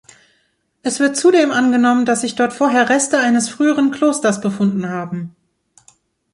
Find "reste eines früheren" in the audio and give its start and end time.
2.89-3.91